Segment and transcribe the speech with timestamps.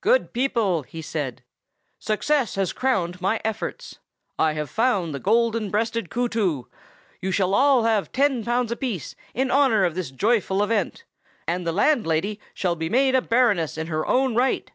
[0.00, 1.42] "Good people," he said,
[1.98, 3.98] "success has crowned my efforts.
[4.38, 6.68] I have found the Golden breasted Kootoo!
[7.20, 11.02] You shall all have ten pounds apiece, in honor of this joyful event,
[11.48, 14.70] and the landlady shall be made a baroness in her own right!"